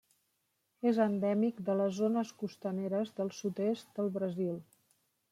[0.91, 4.57] És endèmic de les zones costaneres del sud-est del Brasil.